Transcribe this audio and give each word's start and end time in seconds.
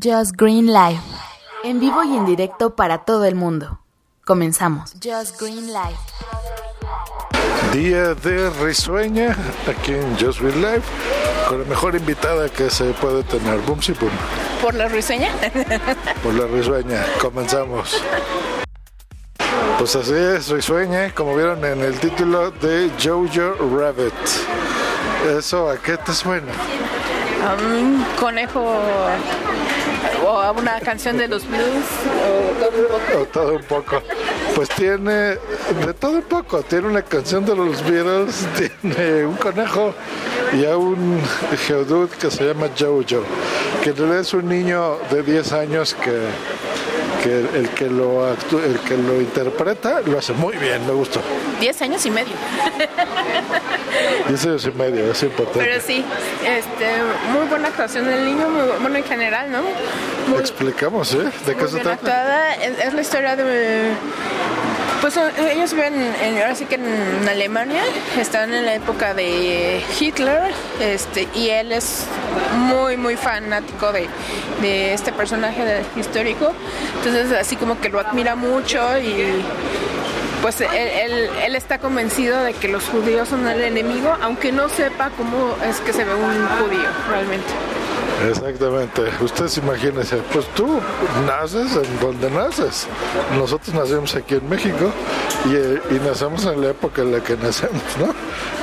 Just 0.00 0.36
Green 0.36 0.68
Live. 0.68 1.00
En 1.64 1.78
vivo 1.78 2.02
y 2.02 2.16
en 2.16 2.24
directo 2.24 2.74
para 2.74 3.04
todo 3.04 3.24
el 3.24 3.34
mundo. 3.34 3.78
Comenzamos. 4.24 4.94
Just 5.02 5.38
Green 5.38 5.66
Live. 5.66 5.98
Día 7.72 8.14
de 8.14 8.50
risueña 8.62 9.36
aquí 9.68 9.92
en 9.92 10.18
Just 10.18 10.40
Green 10.40 10.62
Live 10.62 10.82
con 11.46 11.60
la 11.60 11.66
mejor 11.66 11.94
invitada 11.94 12.48
que 12.48 12.70
se 12.70 12.84
puede 12.94 13.22
tener. 13.24 13.58
Boom, 13.60 13.82
sí, 13.82 13.92
boom. 14.00 14.12
¿Por 14.62 14.74
la 14.74 14.88
risueña? 14.88 15.30
Por 16.22 16.34
la 16.34 16.46
risueña. 16.46 17.04
Comenzamos. 17.20 18.02
Pues 19.78 19.94
así 19.94 20.14
es, 20.14 20.48
risueña, 20.48 21.14
como 21.14 21.36
vieron 21.36 21.62
en 21.64 21.80
el 21.80 21.98
título 21.98 22.50
de 22.50 22.90
Jojo 23.02 23.78
Rabbit. 23.78 24.14
¿Eso 25.36 25.68
a 25.68 25.76
qué 25.76 25.98
te 25.98 26.14
suena? 26.14 26.52
A 27.46 27.54
un 27.54 28.04
conejo 28.18 28.62
o 30.24 30.52
una 30.52 30.80
canción 30.80 31.16
de 31.18 31.28
los 31.28 31.48
Beatles 31.48 31.84
o 33.20 33.24
todo 33.26 33.54
un 33.54 33.62
poco. 33.64 34.02
Pues 34.54 34.68
tiene 34.70 35.12
de 35.84 35.94
todo 35.98 36.12
un 36.12 36.22
poco. 36.22 36.62
Tiene 36.62 36.88
una 36.88 37.02
canción 37.02 37.44
de 37.44 37.56
los 37.56 37.82
Beatles, 37.82 38.46
tiene 38.82 39.26
un 39.26 39.36
conejo 39.36 39.94
y 40.52 40.64
a 40.64 40.76
un 40.76 41.20
geodude 41.66 42.10
que 42.18 42.30
se 42.30 42.44
llama 42.44 42.68
Jojo, 42.78 43.24
que 43.82 44.20
es 44.20 44.34
un 44.34 44.48
niño 44.48 44.98
de 45.10 45.22
10 45.22 45.52
años 45.52 45.94
que, 45.94 46.26
que 47.22 47.38
el, 47.58 47.68
que 47.70 47.88
lo 47.88 48.28
el 48.28 48.36
que 48.86 48.96
lo 48.96 49.20
interpreta 49.20 50.00
lo 50.00 50.18
hace 50.18 50.32
muy 50.32 50.56
bien, 50.56 50.84
me 50.86 50.92
gustó. 50.92 51.20
Diez 51.60 51.80
años 51.82 52.04
y 52.06 52.10
medio. 52.10 52.32
10 54.28 54.46
años 54.46 54.66
y 54.66 54.70
medio, 54.78 55.12
es 55.12 55.22
importante. 55.22 55.60
Pero 55.60 55.80
sí, 55.80 56.04
este, 56.44 56.86
muy 57.32 57.46
buena 57.48 57.68
actuación 57.68 58.06
del 58.06 58.24
niño, 58.24 58.48
muy 58.48 58.62
bu- 58.62 58.78
bueno 58.80 58.96
en 58.96 59.04
general, 59.04 59.50
¿no? 59.52 59.62
Muy, 60.28 60.40
Explicamos, 60.40 61.12
¿eh? 61.14 61.18
¿De 61.46 61.54
qué 61.54 61.68
se 61.68 61.74
trata? 61.78 61.92
actuada. 61.92 62.54
Es, 62.54 62.78
es 62.86 62.94
la 62.94 63.00
historia 63.00 63.36
de... 63.36 63.90
Pues 65.02 65.14
son- 65.14 65.32
ellos 65.50 65.74
viven 65.74 65.94
en, 66.22 66.38
ahora 66.38 66.54
sí 66.54 66.64
que 66.64 66.76
en 66.76 67.28
Alemania, 67.28 67.82
están 68.20 68.54
en 68.54 68.64
la 68.64 68.74
época 68.74 69.14
de 69.14 69.82
Hitler, 69.98 70.52
este, 70.80 71.26
y 71.34 71.48
él 71.50 71.72
es 71.72 72.06
muy, 72.54 72.96
muy 72.96 73.16
fanático 73.16 73.92
de, 73.92 74.08
este 74.94 75.12
personaje 75.12 75.82
histórico. 75.96 76.52
Entonces, 76.98 77.32
así 77.32 77.56
como 77.56 77.80
que 77.80 77.88
lo 77.88 77.98
admira 77.98 78.36
mucho 78.36 78.80
y 78.98 79.42
pues 80.40 80.60
él- 80.60 81.28
él 81.44 81.54
está 81.56 81.78
convencido 81.78 82.40
de 82.44 82.52
que 82.54 82.68
los 82.68 82.84
judíos 82.84 83.28
son 83.28 83.46
el 83.48 83.60
enemigo, 83.62 84.16
aunque 84.22 84.52
no 84.52 84.68
sepa 84.68 85.10
cómo 85.16 85.56
es 85.68 85.80
que 85.80 85.92
se 85.92 86.04
ve 86.04 86.14
un 86.14 86.46
judío 86.58 86.88
realmente. 87.10 87.52
Exactamente. 88.28 89.02
Ustedes 89.20 89.56
imagínense, 89.58 90.16
pues 90.32 90.46
tú 90.54 90.80
naces 91.26 91.76
en 91.76 92.00
donde 92.00 92.30
naces. 92.30 92.86
Nosotros 93.36 93.74
nacimos 93.74 94.14
aquí 94.14 94.34
en 94.34 94.48
México 94.48 94.92
y, 95.46 95.54
eh, 95.54 95.80
y 95.90 95.94
nacemos 95.94 96.44
en 96.46 96.60
la 96.60 96.70
época 96.70 97.02
en 97.02 97.12
la 97.12 97.20
que 97.20 97.36
nacemos, 97.36 97.82
¿no? 97.98 98.14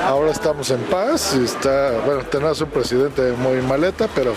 Ahora 0.05 0.31
estamos 0.31 0.71
en 0.71 0.79
paz 0.83 1.35
y 1.39 1.43
está, 1.43 1.91
bueno, 2.05 2.23
tenemos 2.23 2.61
un 2.61 2.69
presidente 2.69 3.33
muy 3.33 3.61
maleta, 3.61 4.07
pero 4.15 4.33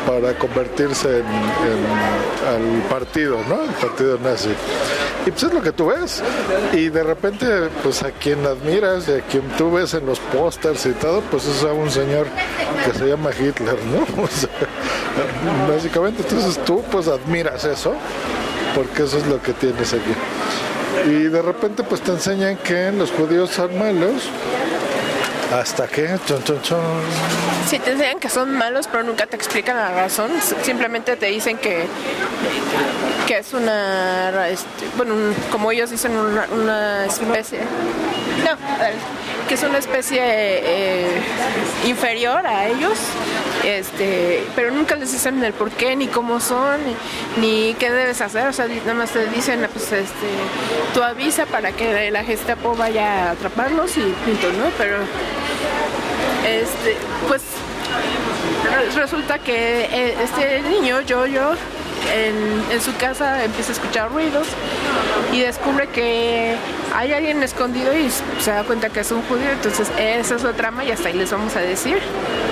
para 0.06 0.36
convertirse 0.38 1.18
en, 1.20 1.26
en- 1.26 2.46
al 2.46 2.82
partido 2.88 3.38
no 3.48 3.62
el 3.62 3.70
partido 3.70 4.18
nazi 4.22 4.50
y 5.26 5.30
pues 5.30 5.42
es 5.42 5.52
lo 5.52 5.60
que 5.60 5.72
tú 5.72 5.86
ves. 5.86 6.22
Y 6.72 6.88
de 6.88 7.02
repente 7.02 7.46
pues 7.82 8.02
a 8.02 8.12
quien 8.12 8.46
admiras 8.46 9.08
y 9.08 9.12
a 9.12 9.20
quien 9.20 9.42
tú 9.58 9.72
ves 9.72 9.92
en 9.94 10.06
los 10.06 10.20
pósters 10.20 10.86
y 10.86 10.92
todo 10.92 11.20
pues 11.22 11.46
es 11.46 11.64
a 11.64 11.72
un 11.72 11.90
señor 11.90 12.26
que 12.84 12.96
se 12.96 13.06
llama 13.06 13.30
Hitler 13.30 13.76
no 13.86 14.22
O 14.22 14.28
sea, 14.28 14.48
básicamente 15.68 16.22
entonces 16.22 16.64
tú 16.64 16.82
pues 16.90 17.08
admiras 17.08 17.64
eso 17.64 17.94
porque 18.74 19.02
eso 19.02 19.18
es 19.18 19.26
lo 19.26 19.42
que 19.42 19.52
tienes 19.52 19.92
aquí. 19.92 20.14
Y 21.10 21.24
de 21.24 21.42
repente 21.42 21.82
pues 21.82 22.00
te 22.00 22.12
enseñan 22.12 22.56
que 22.58 22.92
los 22.92 23.10
judíos 23.10 23.50
son 23.50 23.76
malos 23.78 24.30
hasta 25.52 25.86
que 25.86 26.08
chon, 26.26 26.42
chon, 26.44 26.60
chon. 26.62 26.80
Sí, 27.68 27.78
te 27.78 27.92
enseñan 27.92 28.18
que 28.20 28.28
son 28.28 28.56
malos, 28.56 28.88
pero 28.90 29.02
nunca 29.02 29.26
te 29.26 29.36
explican 29.36 29.76
la 29.76 29.90
razón. 29.92 30.30
Simplemente 30.62 31.16
te 31.16 31.26
dicen 31.26 31.58
que, 31.58 31.84
que 33.26 33.38
es 33.38 33.52
una, 33.52 34.48
este, 34.48 34.66
bueno, 34.96 35.14
un- 35.14 35.34
como 35.50 35.70
ellos 35.72 35.90
dicen, 35.90 36.16
una, 36.16 36.46
una 36.52 37.04
especie. 37.06 37.60
No, 38.44 38.50
a 38.74 38.78
ver, 38.78 38.94
que 39.48 39.54
es 39.54 39.62
una 39.62 39.78
especie 39.78 40.20
eh, 40.22 41.08
inferior 41.86 42.46
a 42.46 42.66
ellos, 42.66 42.98
este, 43.64 44.44
pero 44.56 44.70
nunca 44.70 44.96
les 44.96 45.12
dicen 45.12 45.42
el 45.44 45.52
por 45.52 45.70
qué, 45.70 45.94
ni 45.96 46.08
cómo 46.08 46.40
son, 46.40 46.80
ni, 47.40 47.74
qué 47.78 47.90
debes 47.90 48.20
hacer. 48.20 48.46
O 48.48 48.52
sea, 48.52 48.66
nada 48.66 48.94
más 48.94 49.10
te 49.10 49.26
dicen, 49.28 49.66
pues, 49.72 49.84
este, 49.92 50.26
tú 50.94 51.02
avisa 51.02 51.46
para 51.46 51.72
que 51.72 52.10
la 52.10 52.24
Gestapo 52.24 52.74
vaya 52.74 53.28
a 53.28 53.30
atraparlos 53.32 53.96
y 53.96 54.00
punto, 54.24 54.52
¿no? 54.52 54.66
Pero 54.78 54.96
este, 56.46 56.96
pues 57.28 57.42
re- 58.72 59.00
resulta 59.00 59.38
que 59.38 59.84
eh, 59.84 60.16
este 60.22 60.62
niño, 60.62 61.00
yo, 61.02 61.26
yo, 61.26 61.52
en, 62.14 62.80
su 62.80 62.94
casa 62.96 63.44
empieza 63.44 63.70
a 63.70 63.74
escuchar 63.74 64.12
ruidos 64.12 64.46
y 65.32 65.40
descubre 65.40 65.88
que 65.88 66.54
hay 66.94 67.12
alguien 67.12 67.42
escondido 67.42 67.96
y 67.96 68.10
se 68.40 68.50
da 68.50 68.64
cuenta 68.64 68.90
que 68.90 69.00
es 69.00 69.10
un 69.10 69.22
judío. 69.22 69.50
Entonces, 69.50 69.88
esa 69.98 70.36
es 70.36 70.42
la 70.42 70.52
trama 70.52 70.84
y 70.84 70.90
hasta 70.90 71.08
ahí 71.08 71.14
les 71.14 71.30
vamos 71.30 71.54
a 71.56 71.60
decir 71.60 71.98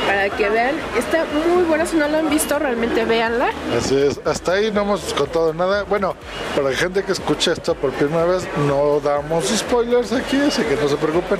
para 0.07 0.31
que 0.31 0.49
vean. 0.49 0.75
Está 0.97 1.25
muy 1.47 1.65
buena, 1.65 1.87
si 1.87 1.97
no 1.97 2.09
la 2.09 2.19
han 2.19 2.31
visto, 2.31 2.59
realmente 2.59 3.05
véanla. 3.05 3.51
Así 3.77 3.97
es, 3.97 4.21
hasta 4.25 4.53
ahí 4.53 4.71
no 4.71 4.83
hemos 4.83 5.15
contado 5.15 5.53
nada. 5.55 5.85
Bueno, 5.85 6.15
para 6.55 6.71
la 6.71 6.77
gente 6.77 7.03
que 7.03 7.13
escucha 7.13 7.53
esto 7.53 7.75
por 7.75 7.91
primera 7.93 8.25
vez, 8.25 8.47
no 8.67 9.01
damos 9.01 9.47
spoilers 9.47 10.13
aquí, 10.13 10.41
así 10.41 10.63
que 10.63 10.77
no 10.77 10.89
se 10.89 10.97
preocupen. 10.97 11.39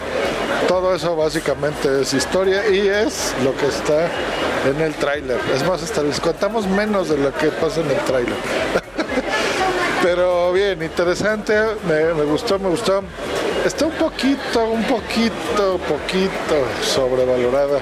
Todo 0.69 0.95
eso 0.95 1.15
básicamente 1.15 2.01
es 2.01 2.15
historia 2.15 2.69
y 2.69 2.89
es 2.89 3.35
lo 3.45 3.55
que 3.57 3.67
está 3.67 4.09
en 4.67 4.81
el 4.81 4.95
tráiler. 4.95 5.39
Es 5.55 5.67
más, 5.67 5.83
les 5.99 6.21
contamos 6.21 6.67
menos 6.67 7.11
de 7.11 7.19
lo 7.19 7.33
que 7.35 7.49
pasa 7.49 7.81
en 7.81 7.91
el 7.91 7.99
tráiler. 7.99 8.35
Pero 10.03 10.53
bien, 10.53 10.83
interesante, 10.83 11.55
me, 11.87 12.25
gustó, 12.25 12.59
me 12.59 12.69
gustó. 12.69 13.03
Está 13.65 13.87
un 13.87 13.93
poquito, 13.93 14.65
un 14.71 14.85
poquito, 14.85 15.79
poquito 15.89 16.57
sobrevalorada 16.83 17.81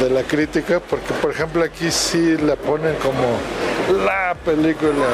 de 0.00 0.10
la 0.10 0.22
crítica, 0.22 0.80
porque 0.80 1.12
por 1.20 1.30
ejemplo 1.30 1.62
aquí 1.62 1.90
sí 1.90 2.36
la 2.38 2.56
ponen 2.56 2.94
como 2.96 3.38
la 4.04 4.34
película, 4.44 5.06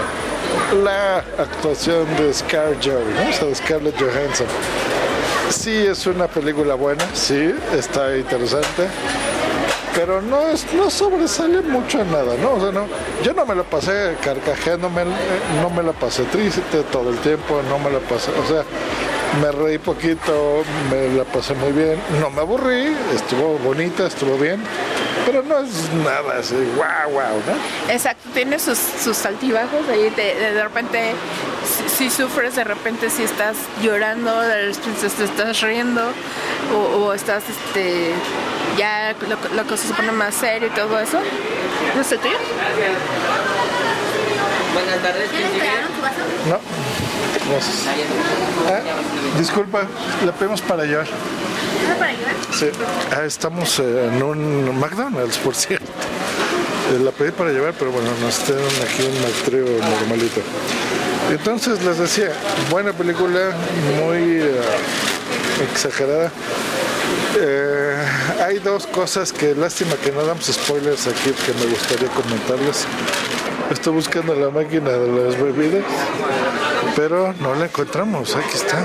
la 0.82 1.18
actuación 1.42 2.06
de 2.16 2.32
ScarJo, 2.32 2.90
¿no? 2.90 3.28
O 3.28 3.32
sea, 3.32 3.46
de 3.46 3.54
Scarlett 3.54 3.98
Johansson. 3.98 4.46
Sí 5.50 5.86
es 5.86 6.06
una 6.06 6.26
película 6.26 6.74
buena, 6.74 7.04
sí, 7.14 7.54
está 7.72 8.16
interesante 8.16 8.88
pero 9.94 10.22
no 10.22 10.48
es, 10.48 10.72
no 10.72 10.90
sobresale 10.90 11.62
mucho 11.62 12.00
en 12.00 12.10
nada, 12.10 12.34
¿no? 12.40 12.52
O 12.52 12.60
sea, 12.60 12.70
no, 12.72 12.86
yo 13.22 13.34
no 13.34 13.44
me 13.44 13.54
la 13.54 13.64
pasé 13.64 14.16
carcajeándome, 14.22 15.02
eh, 15.02 15.06
no 15.60 15.70
me 15.70 15.82
la 15.82 15.92
pasé 15.92 16.24
triste 16.24 16.82
todo 16.90 17.10
el 17.10 17.18
tiempo, 17.18 17.60
no 17.68 17.78
me 17.78 17.90
la 17.90 17.98
pasé, 17.98 18.30
o 18.30 18.46
sea, 18.46 18.64
me 19.40 19.50
reí 19.52 19.78
poquito, 19.78 20.62
me 20.90 21.08
la 21.08 21.24
pasé 21.24 21.54
muy 21.54 21.72
bien, 21.72 22.00
no 22.20 22.30
me 22.30 22.40
aburrí, 22.40 22.96
estuvo 23.14 23.58
bonita, 23.58 24.06
estuvo 24.06 24.36
bien, 24.36 24.62
pero 25.26 25.42
no 25.42 25.58
es 25.58 25.92
nada 26.04 26.38
así, 26.38 26.54
wow, 26.76 27.12
wow, 27.12 27.42
¿no? 27.46 27.92
Exacto, 27.92 28.28
tiene 28.32 28.58
sus, 28.58 28.78
sus 28.78 29.24
altibajos, 29.26 29.88
ahí 29.88 30.10
de, 30.10 30.52
de 30.52 30.62
repente 30.62 31.14
si, 31.88 32.10
sufres, 32.10 32.56
de 32.56 32.64
repente 32.64 33.10
si 33.10 33.22
estás 33.22 33.56
llorando, 33.82 34.40
de 34.40 34.66
repente 34.72 35.08
te 35.08 35.24
estás 35.24 35.60
riendo 35.60 36.02
o, 36.74 36.96
o 37.06 37.12
estás 37.14 37.44
este 37.48 38.12
ya 38.76 39.14
la, 39.28 39.56
la 39.56 39.64
cosa 39.64 39.88
se 39.88 39.94
pone 39.94 40.12
más 40.12 40.34
serio 40.34 40.68
y 40.68 40.70
todo 40.70 40.98
eso. 40.98 41.18
¿No 41.94 42.00
es 42.00 42.12
el 42.12 42.18
tuyo? 42.18 42.36
No, 46.48 46.58
gracias. 47.50 47.86
Ah, 48.68 49.38
disculpa, 49.38 49.82
la 50.24 50.32
pedimos 50.32 50.60
para 50.62 50.84
llevar. 50.84 51.06
Sí, 52.58 52.66
ah, 53.16 53.24
estamos 53.24 53.78
eh, 53.78 54.06
en 54.12 54.22
un 54.22 54.78
McDonald's, 54.78 55.38
por 55.38 55.54
cierto. 55.54 55.86
Eh, 56.92 56.98
La 57.04 57.10
pedí 57.12 57.30
para 57.30 57.50
llevar, 57.50 57.74
pero 57.78 57.90
bueno, 57.92 58.10
nos 58.20 58.38
tienen 58.38 58.64
aquí 58.64 59.02
un 59.02 59.20
McTrio 59.22 59.64
normalito. 59.78 60.40
Entonces 61.30 61.82
les 61.84 61.96
decía, 61.96 62.32
buena 62.70 62.92
película, 62.92 63.52
muy 64.04 64.40
eh, 64.40 64.60
exagerada. 65.62 66.32
Eh, 67.38 67.96
hay 68.44 68.58
dos 68.58 68.88
cosas 68.88 69.32
que 69.32 69.54
lástima 69.54 69.94
que 70.02 70.10
no 70.10 70.24
damos 70.24 70.46
spoilers 70.46 71.06
aquí 71.06 71.30
que 71.30 71.52
me 71.54 71.66
gustaría 71.66 72.08
comentarles. 72.08 72.84
Estoy 73.70 73.92
buscando 73.92 74.34
la 74.34 74.50
máquina 74.50 74.90
de 74.90 75.06
las 75.06 75.40
bebidas, 75.40 75.84
pero 76.96 77.32
no 77.34 77.54
la 77.54 77.66
encontramos. 77.66 78.34
Aquí 78.34 78.56
está. 78.56 78.84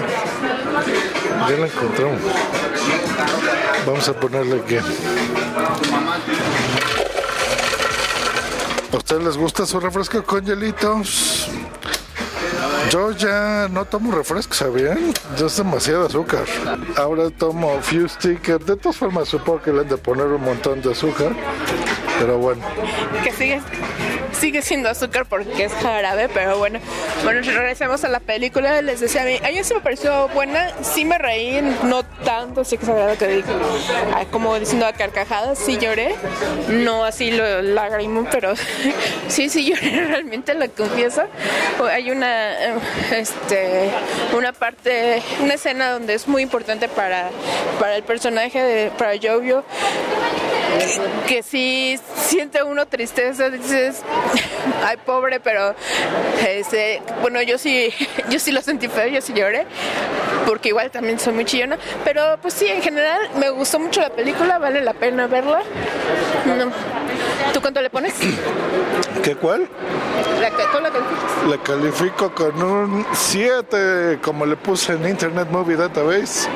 Ya 1.50 1.58
la 1.58 1.66
encontramos. 1.66 2.22
Vamos 3.88 4.08
a 4.08 4.14
ponerle 4.14 4.62
aquí. 4.62 4.78
¿A 8.94 8.98
ustedes 8.98 9.24
les 9.24 9.36
gusta 9.36 9.66
su 9.66 9.80
refresco 9.80 10.24
con 10.24 10.46
hielitos? 10.46 11.50
Yo 12.92 13.12
ya 13.12 13.68
no 13.72 13.86
tomo 13.86 14.12
refresco, 14.12 14.54
¿sabían? 14.54 15.14
Ya 15.38 15.48
es 15.48 15.58
demasiado 15.58 16.06
azúcar. 16.06 16.46
Ahora 16.98 17.30
tomo 17.32 17.82
Few 17.82 18.08
Sticker. 18.08 18.64
De 18.64 18.76
todas 18.76 18.98
formas, 18.98 19.28
supongo 19.28 19.62
que 19.62 19.74
le 19.74 19.82
han 19.82 19.90
de 19.90 19.98
poner 19.98 20.28
un 20.28 20.42
montón 20.42 20.82
de 20.82 20.92
azúcar. 20.92 21.36
Pero 22.20 22.38
bueno. 22.38 22.64
Que 23.24 23.32
sigue, 23.32 23.62
sigue 24.34 24.62
siendo 24.62 24.90
azúcar 24.90 25.26
porque 25.26 25.66
es 25.66 25.74
jarabe, 25.74 26.30
pero 26.30 26.58
bueno. 26.58 26.80
Bueno, 27.24 27.42
regresemos 27.42 28.04
a 28.04 28.10
la 28.10 28.20
película. 28.20 28.82
Les 28.82 29.00
decía 29.00 29.24
a 29.24 29.26
mí, 29.26 29.38
a 29.38 29.50
mí 29.50 29.64
sí 29.64 29.74
me 29.74 29.82
pareció 29.82 30.28
buena. 30.30 30.72
Sí 30.82 31.06
me 31.06 31.18
reí, 31.18 31.62
no 31.84 32.04
tanto, 32.04 32.64
sí 32.64 32.78
que 32.78 32.86
sagrado 32.86 33.18
que 33.18 33.28
digo. 33.28 33.48
Como 34.32 34.58
diciendo 34.60 34.86
a 34.86 34.94
carcajadas, 34.94 35.58
sí 35.60 35.78
lloré. 35.78 36.16
No 36.70 37.04
así 37.04 37.32
lo 37.32 37.62
lagrimó, 37.62 38.28
pero 38.32 38.54
sí, 39.28 39.50
sí 39.50 39.66
lloré 39.66 40.06
realmente, 40.08 40.54
lo 40.54 40.70
confieso. 40.72 41.24
Hay 41.92 42.12
una, 42.12 42.76
este, 43.12 43.90
una 44.36 44.54
parte, 44.54 45.22
una 45.42 45.56
escena 45.56 45.92
donde 45.92 46.14
es 46.14 46.28
muy 46.28 46.42
importante 46.42 46.88
para, 46.88 47.30
para 47.80 47.96
el 47.96 48.04
personaje 48.04 48.62
de, 48.62 48.92
para 48.92 49.14
Jovio 49.22 49.64
que 51.28 51.44
sí 51.44 52.00
siente 52.16 52.64
uno 52.64 52.86
tristeza, 52.88 53.50
dices, 53.50 54.02
ay 54.86 54.98
pobre, 55.06 55.40
pero 55.40 55.76
este, 56.48 57.02
bueno, 57.22 57.42
yo 57.42 57.58
sí, 57.58 57.94
yo 58.30 58.40
sí 58.40 58.52
lo 58.52 58.62
sentí 58.62 58.88
feo, 58.88 59.08
yo 59.08 59.22
sí 59.22 59.34
lloré, 59.34 59.66
porque 60.46 60.70
igual 60.70 60.92
también 60.92 61.20
soy 61.20 61.34
muy 61.34 61.46
chillona, 61.46 61.78
pero 62.04 62.38
pues 62.42 62.54
sí, 62.54 62.68
en 62.68 62.82
general 62.82 63.20
me 63.40 63.50
gustó 63.50 63.80
mucho 63.80 64.02
la 64.02 64.10
película, 64.10 64.58
vale 64.60 64.82
la 64.82 64.94
pena 64.94 65.28
verla. 65.28 65.62
¿Tú 67.54 67.62
cuánto 67.62 67.82
le 67.82 67.90
pones? 67.90 68.14
¿Qué 69.24 69.36
cuál? 69.36 69.68
La, 70.42 70.50
la 70.50 70.90
calificas? 70.92 71.48
La 71.50 71.58
califico 71.64 72.34
con 72.34 72.62
un 72.62 73.06
7, 73.14 74.20
como 74.22 74.46
le 74.46 74.56
puse 74.56 74.94
en 74.94 75.08
Internet 75.08 75.48
Movie 75.50 75.78
Database, 75.78 76.48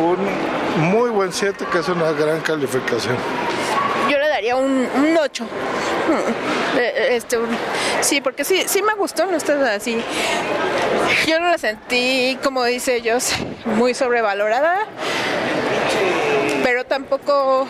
un 0.00 0.53
buen 1.24 1.32
7, 1.32 1.64
que 1.72 1.78
es 1.78 1.88
una 1.88 2.12
gran 2.12 2.40
calificación 2.42 3.16
un, 4.52 4.88
un 4.94 5.16
8. 5.16 5.44
Mm, 5.44 5.48
eh, 5.48 6.92
eh, 6.96 7.16
este, 7.16 7.38
sí, 8.02 8.20
porque 8.20 8.44
sí, 8.44 8.64
sí 8.66 8.82
me 8.82 8.94
gustó, 8.94 9.24
no 9.26 9.36
está 9.36 9.74
así. 9.74 10.02
Yo 11.26 11.40
no 11.40 11.48
la 11.48 11.58
sentí, 11.58 12.38
como 12.42 12.64
dice 12.64 12.96
ellos, 12.96 13.32
muy 13.64 13.94
sobrevalorada, 13.94 14.86
pero 16.62 16.84
tampoco 16.84 17.66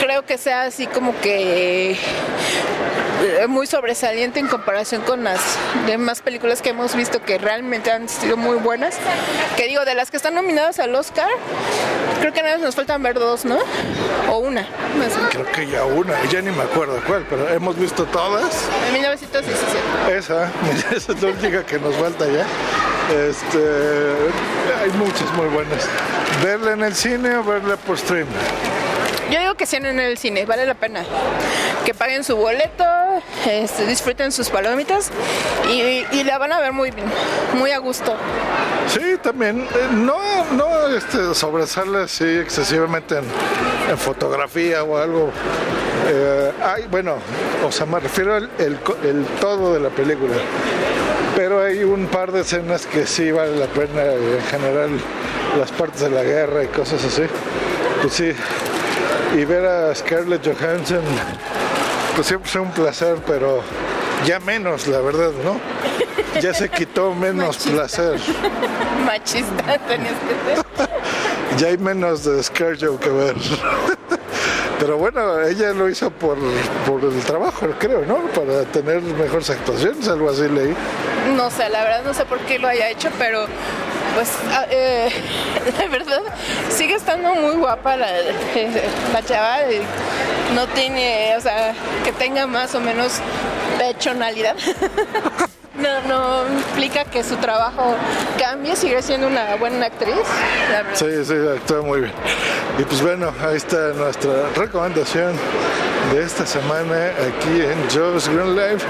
creo 0.00 0.24
que 0.26 0.38
sea 0.38 0.62
así 0.62 0.86
como 0.86 1.18
que 1.20 1.92
eh, 1.92 3.46
muy 3.46 3.66
sobresaliente 3.68 4.40
en 4.40 4.48
comparación 4.48 5.02
con 5.02 5.22
las 5.22 5.40
demás 5.86 6.22
películas 6.22 6.60
que 6.60 6.70
hemos 6.70 6.96
visto 6.96 7.22
que 7.22 7.38
realmente 7.38 7.92
han 7.92 8.08
sido 8.08 8.36
muy 8.36 8.56
buenas. 8.56 8.96
Que 9.56 9.68
digo, 9.68 9.84
de 9.84 9.94
las 9.94 10.10
que 10.10 10.16
están 10.16 10.34
nominadas 10.34 10.80
al 10.80 10.94
Oscar, 10.94 11.28
creo 12.22 12.32
que 12.32 12.42
nada 12.42 12.54
más 12.54 12.66
nos 12.66 12.76
faltan 12.76 13.02
ver 13.02 13.18
dos, 13.18 13.44
¿no? 13.44 13.58
O 14.30 14.38
una. 14.38 14.64
Creo 15.30 15.50
que 15.50 15.66
ya 15.66 15.84
una, 15.84 16.14
ya 16.30 16.40
ni 16.40 16.52
me 16.52 16.62
acuerdo 16.62 17.00
cuál, 17.04 17.26
pero 17.28 17.48
hemos 17.48 17.76
visto 17.76 18.04
todas. 18.04 18.68
En 18.86 18.94
1917. 18.94 20.16
Esa, 20.16 20.44
esa 20.96 21.12
es 21.12 21.22
la 21.22 21.30
única 21.30 21.66
que 21.66 21.80
nos 21.80 21.96
falta 21.96 22.24
ya. 22.26 22.46
Este, 23.28 23.58
hay 24.80 24.90
muchas 24.92 25.32
muy 25.34 25.48
buenas. 25.48 25.88
Verla 26.44 26.72
en 26.72 26.84
el 26.84 26.94
cine 26.94 27.36
o 27.36 27.42
verla 27.42 27.76
por 27.76 27.98
stream. 27.98 28.28
Yo 29.32 29.40
digo 29.40 29.54
que 29.54 29.64
sean 29.64 29.86
en 29.86 29.98
el 29.98 30.18
cine, 30.18 30.44
vale 30.44 30.66
la 30.66 30.74
pena. 30.74 31.04
Que 31.86 31.94
paguen 31.94 32.22
su 32.22 32.36
boleto, 32.36 32.84
este, 33.46 33.86
disfruten 33.86 34.30
sus 34.30 34.50
palomitas 34.50 35.10
y, 35.72 36.22
la 36.24 36.36
van 36.36 36.52
a 36.52 36.60
ver 36.60 36.72
muy 36.72 36.90
bien, 36.90 37.06
muy 37.54 37.70
a 37.70 37.78
gusto. 37.78 38.14
Sí, 38.88 39.16
también. 39.22 39.62
Eh, 39.62 39.88
no 39.92 40.18
no 40.52 40.86
este, 40.94 41.34
sobresale 41.34 42.02
así 42.02 42.26
excesivamente 42.26 43.16
en, 43.16 43.96
fotografía 43.96 44.84
o 44.84 44.98
algo. 44.98 45.30
Eh, 46.08 46.52
bueno, 46.90 47.14
o 47.64 47.72
sea, 47.72 47.86
me 47.86 48.00
refiero 48.00 48.34
al 48.34 48.50
el, 48.58 48.76
todo 49.40 49.72
de 49.72 49.80
la 49.80 49.88
película. 49.88 50.34
Pero 51.34 51.64
hay 51.64 51.84
un 51.84 52.06
par 52.08 52.32
de 52.32 52.42
escenas 52.42 52.84
que 52.84 53.06
sí 53.06 53.32
vale 53.32 53.56
la 53.56 53.66
pena, 53.66 54.02
en 54.04 54.44
general, 54.50 54.90
las 55.58 55.72
partes 55.72 56.02
de 56.02 56.10
la 56.10 56.22
guerra 56.22 56.64
y 56.64 56.66
cosas 56.66 57.02
así. 57.02 57.22
Pues 58.02 58.14
sí, 58.14 58.34
y 59.34 59.44
ver 59.44 59.64
a 59.66 59.94
Scarlett 59.94 60.44
Johansson, 60.44 61.02
pues 62.14 62.26
siempre 62.26 62.48
es 62.48 62.56
un 62.56 62.70
placer, 62.70 63.18
pero 63.26 63.62
ya 64.26 64.38
menos, 64.40 64.86
la 64.86 65.00
verdad, 65.00 65.30
¿no? 65.44 65.60
Ya 66.40 66.54
se 66.54 66.68
quitó 66.68 67.14
menos 67.14 67.58
placer. 67.58 68.18
Machista 69.06 69.78
tenías 69.86 70.14
que 70.14 70.56
ser. 70.56 70.90
ya 71.58 71.68
hay 71.68 71.78
menos 71.78 72.24
de 72.24 72.42
Scarlett 72.42 72.98
que 72.98 73.08
ver. 73.08 73.36
Pero 74.82 74.98
bueno, 74.98 75.40
ella 75.42 75.72
lo 75.72 75.88
hizo 75.88 76.10
por, 76.10 76.36
por 76.86 77.04
el 77.04 77.20
trabajo, 77.20 77.68
creo, 77.78 78.04
¿no? 78.04 78.16
Para 78.34 78.64
tener 78.64 79.00
mejores 79.00 79.48
actuaciones, 79.50 80.08
algo 80.08 80.28
así 80.28 80.48
leí. 80.48 80.74
No 81.36 81.52
sé, 81.52 81.68
la 81.68 81.84
verdad 81.84 82.02
no 82.04 82.12
sé 82.12 82.24
por 82.24 82.40
qué 82.40 82.58
lo 82.58 82.66
haya 82.66 82.88
hecho, 82.88 83.08
pero 83.16 83.46
pues 84.14 84.30
ah, 84.50 84.64
eh, 84.70 85.10
la 85.78 85.88
verdad 85.88 86.22
sigue 86.70 86.94
estando 86.94 87.34
muy 87.34 87.56
guapa 87.56 87.96
la, 87.96 88.08
la 89.12 89.22
chava. 89.24 89.58
No 90.54 90.66
tiene, 90.68 91.34
o 91.36 91.40
sea, 91.40 91.74
que 92.04 92.12
tenga 92.12 92.46
más 92.46 92.74
o 92.74 92.80
menos 92.80 93.20
pechonalidad. 93.78 94.54
no, 95.74 96.00
no 96.02 96.58
implica 96.58 97.04
que 97.04 97.24
su 97.24 97.36
trabajo 97.36 97.94
cambie, 98.38 98.76
sigue 98.76 99.00
siendo 99.02 99.28
una 99.28 99.56
buena 99.56 99.86
actriz. 99.86 100.14
Sí, 100.94 101.24
sí, 101.24 101.34
actúa 101.56 101.82
muy 101.82 102.00
bien. 102.00 102.12
Y 102.78 102.84
pues 102.84 103.02
bueno, 103.02 103.32
ahí 103.46 103.56
está 103.56 103.92
nuestra 103.94 104.48
recomendación 104.56 105.36
de 106.12 106.22
esta 106.22 106.44
semana 106.44 107.06
aquí 107.06 107.62
en 107.62 107.88
Joe's 107.90 108.28
Green 108.28 108.54
Life 108.54 108.86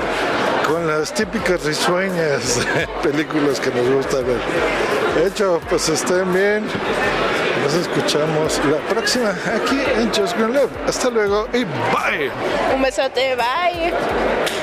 con 0.66 0.86
las 0.86 1.12
típicas 1.12 1.64
risueñas 1.64 2.60
películas 3.02 3.60
que 3.60 3.70
nos 3.70 3.88
gusta 3.88 4.16
ver. 4.18 4.40
De 5.16 5.28
hecho, 5.28 5.60
pues 5.68 5.88
estén 5.88 6.32
bien. 6.32 6.64
Nos 7.62 7.74
escuchamos 7.74 8.60
la 8.64 8.78
próxima 8.88 9.30
aquí 9.30 9.78
en 9.96 10.08
Just 10.08 10.36
Green 10.36 10.52
Life. 10.52 10.70
Hasta 10.86 11.10
luego 11.10 11.48
y 11.52 11.64
bye. 11.64 12.30
Un 12.74 12.82
besote, 12.82 13.36
bye. 13.36 14.61